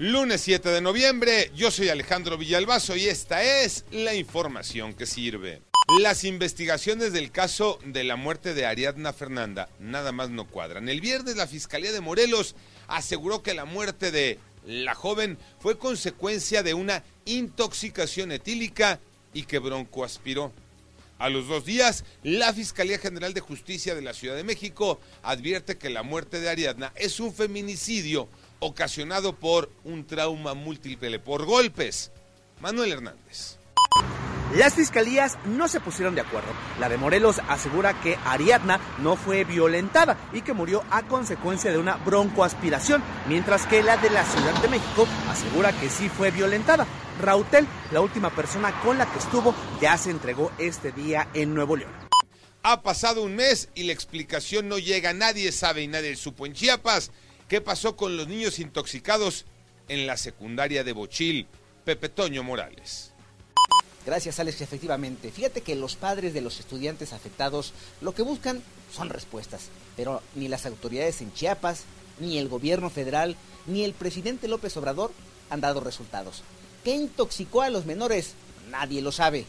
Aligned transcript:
Lunes 0.00 0.40
7 0.40 0.70
de 0.70 0.80
noviembre, 0.80 1.52
yo 1.54 1.70
soy 1.70 1.90
Alejandro 1.90 2.38
Villalbazo 2.38 2.96
y 2.96 3.04
esta 3.04 3.42
es 3.42 3.84
la 3.90 4.14
información 4.14 4.94
que 4.94 5.04
sirve. 5.04 5.60
Las 6.00 6.24
investigaciones 6.24 7.12
del 7.12 7.30
caso 7.30 7.78
de 7.84 8.02
la 8.04 8.16
muerte 8.16 8.54
de 8.54 8.64
Ariadna 8.64 9.12
Fernanda 9.12 9.68
nada 9.78 10.10
más 10.10 10.30
no 10.30 10.46
cuadran. 10.46 10.88
El 10.88 11.02
viernes 11.02 11.36
la 11.36 11.46
Fiscalía 11.46 11.92
de 11.92 12.00
Morelos 12.00 12.54
aseguró 12.88 13.42
que 13.42 13.52
la 13.52 13.66
muerte 13.66 14.10
de 14.10 14.38
la 14.64 14.94
joven 14.94 15.36
fue 15.58 15.76
consecuencia 15.76 16.62
de 16.62 16.72
una 16.72 17.04
intoxicación 17.26 18.32
etílica 18.32 19.00
y 19.34 19.42
que 19.42 19.58
Bronco 19.58 20.02
aspiró. 20.02 20.50
A 21.18 21.28
los 21.28 21.46
dos 21.46 21.66
días, 21.66 22.06
la 22.22 22.54
Fiscalía 22.54 22.98
General 22.98 23.34
de 23.34 23.42
Justicia 23.42 23.94
de 23.94 24.00
la 24.00 24.14
Ciudad 24.14 24.36
de 24.36 24.44
México 24.44 24.98
advierte 25.22 25.76
que 25.76 25.90
la 25.90 26.02
muerte 26.02 26.40
de 26.40 26.48
Ariadna 26.48 26.94
es 26.96 27.20
un 27.20 27.34
feminicidio 27.34 28.30
ocasionado 28.60 29.34
por 29.34 29.70
un 29.84 30.06
trauma 30.06 30.54
múltiple 30.54 31.18
por 31.18 31.44
golpes. 31.44 32.12
Manuel 32.60 32.92
Hernández. 32.92 33.58
Las 34.54 34.74
fiscalías 34.74 35.38
no 35.44 35.68
se 35.68 35.78
pusieron 35.78 36.16
de 36.16 36.22
acuerdo. 36.22 36.48
La 36.80 36.88
de 36.88 36.96
Morelos 36.96 37.40
asegura 37.48 38.00
que 38.00 38.18
Ariadna 38.24 38.80
no 38.98 39.16
fue 39.16 39.44
violentada 39.44 40.16
y 40.32 40.42
que 40.42 40.52
murió 40.52 40.82
a 40.90 41.02
consecuencia 41.04 41.70
de 41.70 41.78
una 41.78 41.96
broncoaspiración, 41.98 43.00
mientras 43.28 43.66
que 43.66 43.82
la 43.82 43.96
de 43.96 44.10
la 44.10 44.24
Ciudad 44.24 44.60
de 44.60 44.68
México 44.68 45.06
asegura 45.28 45.72
que 45.78 45.88
sí 45.88 46.08
fue 46.08 46.32
violentada. 46.32 46.84
Rautel, 47.20 47.66
la 47.92 48.00
última 48.00 48.30
persona 48.30 48.72
con 48.82 48.98
la 48.98 49.06
que 49.06 49.20
estuvo, 49.20 49.54
ya 49.80 49.96
se 49.96 50.10
entregó 50.10 50.50
este 50.58 50.90
día 50.90 51.28
en 51.32 51.54
Nuevo 51.54 51.76
León. 51.76 51.92
Ha 52.64 52.82
pasado 52.82 53.22
un 53.22 53.36
mes 53.36 53.68
y 53.76 53.84
la 53.84 53.92
explicación 53.92 54.68
no 54.68 54.78
llega. 54.78 55.12
Nadie 55.12 55.52
sabe 55.52 55.82
y 55.82 55.86
nadie 55.86 56.16
supo 56.16 56.44
en 56.44 56.54
Chiapas 56.54 57.12
qué 57.50 57.60
pasó 57.60 57.96
con 57.96 58.16
los 58.16 58.28
niños 58.28 58.60
intoxicados 58.60 59.44
en 59.88 60.06
la 60.06 60.16
secundaria 60.16 60.84
de 60.84 60.92
Bochil. 60.92 61.48
Pepe 61.84 62.08
Toño 62.08 62.44
Morales. 62.44 63.10
Gracias, 64.06 64.38
Alex. 64.38 64.60
Efectivamente, 64.60 65.32
fíjate 65.32 65.60
que 65.60 65.74
los 65.74 65.96
padres 65.96 66.32
de 66.32 66.42
los 66.42 66.60
estudiantes 66.60 67.12
afectados 67.12 67.72
lo 68.00 68.14
que 68.14 68.22
buscan 68.22 68.62
son 68.94 69.10
respuestas, 69.10 69.62
pero 69.96 70.22
ni 70.36 70.46
las 70.46 70.64
autoridades 70.64 71.20
en 71.22 71.34
Chiapas, 71.34 71.82
ni 72.20 72.38
el 72.38 72.48
gobierno 72.48 72.88
federal, 72.88 73.34
ni 73.66 73.82
el 73.82 73.94
presidente 73.94 74.46
López 74.46 74.76
Obrador 74.76 75.10
han 75.50 75.60
dado 75.60 75.80
resultados. 75.80 76.44
¿Qué 76.84 76.94
intoxicó 76.94 77.62
a 77.62 77.70
los 77.70 77.84
menores? 77.84 78.34
Nadie 78.70 79.02
lo 79.02 79.10
sabe. 79.10 79.44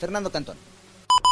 Fernando 0.00 0.32
Cantón. 0.32 0.67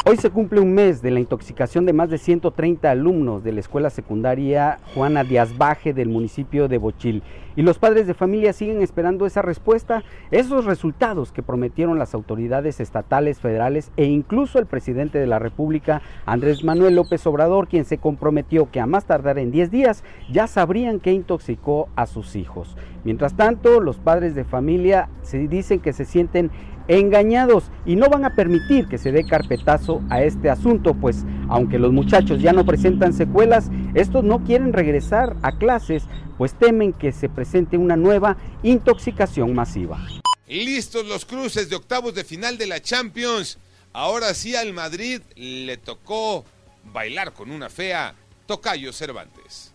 Hoy 0.08 0.18
se 0.18 0.30
cumple 0.30 0.60
un 0.60 0.72
mes 0.72 1.02
de 1.02 1.10
la 1.10 1.18
intoxicación 1.18 1.84
de 1.84 1.92
más 1.92 2.08
de 2.08 2.18
130 2.18 2.88
alumnos 2.88 3.42
de 3.42 3.50
la 3.50 3.58
escuela 3.58 3.90
secundaria 3.90 4.78
Juana 4.94 5.24
Díaz 5.24 5.58
Baje 5.58 5.92
del 5.92 6.08
municipio 6.08 6.68
de 6.68 6.78
Bochil. 6.78 7.24
Y 7.56 7.62
los 7.62 7.78
padres 7.78 8.06
de 8.06 8.14
familia 8.14 8.52
siguen 8.52 8.82
esperando 8.82 9.24
esa 9.24 9.40
respuesta, 9.40 10.04
esos 10.30 10.66
resultados 10.66 11.32
que 11.32 11.42
prometieron 11.42 11.98
las 11.98 12.14
autoridades 12.14 12.80
estatales, 12.80 13.40
federales 13.40 13.90
e 13.96 14.04
incluso 14.04 14.58
el 14.58 14.66
presidente 14.66 15.18
de 15.18 15.26
la 15.26 15.38
República, 15.38 16.02
Andrés 16.26 16.64
Manuel 16.64 16.96
López 16.96 17.26
Obrador, 17.26 17.66
quien 17.66 17.86
se 17.86 17.98
comprometió 17.98 18.70
que 18.70 18.80
a 18.80 18.86
más 18.86 19.06
tardar 19.06 19.38
en 19.38 19.50
10 19.50 19.70
días 19.70 20.04
ya 20.30 20.46
sabrían 20.46 21.00
qué 21.00 21.12
intoxicó 21.12 21.88
a 21.96 22.06
sus 22.06 22.36
hijos. 22.36 22.76
Mientras 23.04 23.34
tanto, 23.34 23.80
los 23.80 23.96
padres 23.96 24.34
de 24.34 24.44
familia 24.44 25.08
se 25.22 25.48
dicen 25.48 25.80
que 25.80 25.92
se 25.92 26.04
sienten 26.04 26.50
engañados 26.88 27.70
y 27.84 27.96
no 27.96 28.08
van 28.08 28.24
a 28.24 28.34
permitir 28.34 28.86
que 28.86 28.98
se 28.98 29.12
dé 29.12 29.24
carpetazo 29.24 30.02
a 30.08 30.22
este 30.22 30.50
asunto, 30.50 30.94
pues 30.94 31.24
aunque 31.48 31.78
los 31.78 31.92
muchachos 31.92 32.40
ya 32.40 32.52
no 32.52 32.64
presentan 32.64 33.12
secuelas, 33.12 33.70
estos 33.94 34.24
no 34.24 34.44
quieren 34.44 34.72
regresar 34.72 35.36
a 35.42 35.58
clases, 35.58 36.04
pues 36.38 36.58
temen 36.58 36.92
que 36.92 37.12
se 37.12 37.28
presente 37.28 37.78
una 37.78 37.96
nueva 37.96 38.36
intoxicación 38.62 39.54
masiva. 39.54 39.98
Listos 40.48 41.06
los 41.06 41.24
cruces 41.24 41.68
de 41.70 41.76
octavos 41.76 42.14
de 42.14 42.24
final 42.24 42.58
de 42.58 42.66
la 42.66 42.80
Champions. 42.80 43.58
Ahora 43.92 44.34
sí 44.34 44.54
al 44.54 44.72
Madrid 44.72 45.20
le 45.34 45.76
tocó 45.76 46.44
bailar 46.92 47.32
con 47.32 47.50
una 47.50 47.68
fea 47.68 48.14
Tocayo 48.46 48.92
Cervantes. 48.92 49.72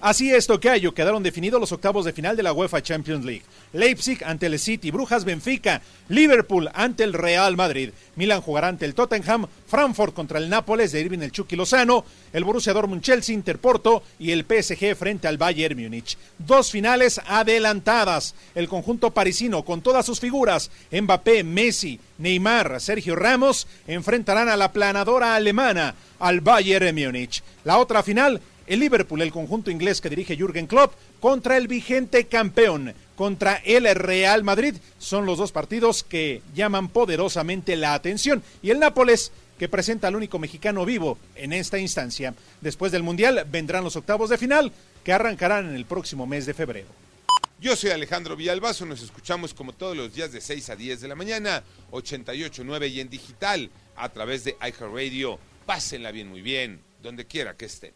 Así 0.00 0.30
es, 0.32 0.46
Tocayo, 0.46 0.92
quedaron 0.92 1.22
definidos 1.22 1.60
los 1.60 1.72
octavos 1.72 2.04
de 2.04 2.12
final 2.12 2.36
de 2.36 2.42
la 2.42 2.52
UEFA 2.52 2.82
Champions 2.82 3.24
League. 3.24 3.44
Leipzig 3.72 4.22
ante 4.24 4.46
el 4.46 4.58
City, 4.58 4.90
Brujas 4.90 5.24
Benfica, 5.24 5.80
Liverpool 6.08 6.70
ante 6.74 7.04
el 7.04 7.12
Real 7.12 7.56
Madrid, 7.56 7.90
Milan 8.16 8.40
jugará 8.40 8.68
ante 8.68 8.84
el 8.84 8.94
Tottenham, 8.94 9.46
Frankfurt 9.66 10.14
contra 10.14 10.38
el 10.38 10.48
Nápoles 10.48 10.92
de 10.92 11.00
Irving 11.00 11.20
el 11.20 11.32
Chucky 11.32 11.56
Lozano, 11.56 12.04
el 12.32 12.44
Borussia 12.44 12.72
Dortmund 12.72 13.02
Chelsea 13.02 13.34
Interporto 13.34 14.02
y 14.18 14.30
el 14.30 14.44
PSG 14.44 14.94
frente 14.94 15.26
al 15.26 15.38
Bayern 15.38 15.80
Múnich. 15.80 16.16
Dos 16.38 16.70
finales 16.70 17.20
adelantadas. 17.26 18.34
El 18.54 18.68
conjunto 18.68 19.10
parisino 19.10 19.64
con 19.64 19.82
todas 19.82 20.06
sus 20.06 20.20
figuras, 20.20 20.70
Mbappé, 20.92 21.42
Messi, 21.44 21.98
Neymar, 22.18 22.80
Sergio 22.80 23.16
Ramos, 23.16 23.66
enfrentarán 23.86 24.48
a 24.48 24.56
la 24.56 24.72
planadora 24.72 25.34
alemana, 25.34 25.94
al 26.20 26.40
Bayern 26.40 26.94
Múnich. 26.94 27.42
La 27.64 27.78
otra 27.78 28.02
final 28.02 28.40
el 28.66 28.80
Liverpool, 28.80 29.22
el 29.22 29.32
conjunto 29.32 29.70
inglés 29.70 30.00
que 30.00 30.10
dirige 30.10 30.36
Jürgen 30.36 30.66
Klopp, 30.66 30.94
contra 31.20 31.56
el 31.56 31.68
vigente 31.68 32.26
campeón, 32.26 32.94
contra 33.16 33.56
el 33.64 33.92
Real 33.94 34.44
Madrid. 34.44 34.76
Son 34.98 35.26
los 35.26 35.38
dos 35.38 35.52
partidos 35.52 36.02
que 36.02 36.42
llaman 36.54 36.88
poderosamente 36.88 37.76
la 37.76 37.94
atención. 37.94 38.42
Y 38.62 38.70
el 38.70 38.78
Nápoles, 38.78 39.32
que 39.58 39.68
presenta 39.68 40.08
al 40.08 40.16
único 40.16 40.38
mexicano 40.38 40.84
vivo 40.84 41.18
en 41.34 41.52
esta 41.52 41.78
instancia. 41.78 42.34
Después 42.60 42.92
del 42.92 43.02
Mundial 43.02 43.46
vendrán 43.50 43.84
los 43.84 43.96
octavos 43.96 44.30
de 44.30 44.38
final, 44.38 44.72
que 45.04 45.12
arrancarán 45.12 45.68
en 45.68 45.76
el 45.76 45.84
próximo 45.84 46.26
mes 46.26 46.46
de 46.46 46.54
febrero. 46.54 46.88
Yo 47.60 47.76
soy 47.76 47.90
Alejandro 47.90 48.36
Villalbazo, 48.36 48.84
nos 48.84 49.00
escuchamos 49.00 49.54
como 49.54 49.72
todos 49.72 49.96
los 49.96 50.12
días 50.12 50.32
de 50.32 50.40
6 50.40 50.70
a 50.70 50.76
10 50.76 51.00
de 51.00 51.08
la 51.08 51.14
mañana, 51.14 51.62
88.9 51.92 52.90
y 52.90 53.00
en 53.00 53.08
digital, 53.08 53.70
a 53.96 54.08
través 54.10 54.44
de 54.44 54.56
iHeartRadio. 54.60 55.38
Pásenla 55.64 56.10
bien, 56.10 56.28
muy 56.28 56.42
bien, 56.42 56.80
donde 57.02 57.24
quiera 57.26 57.56
que 57.56 57.66
estén. 57.66 57.92